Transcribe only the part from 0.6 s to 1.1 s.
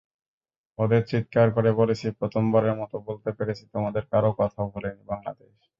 ওঁদের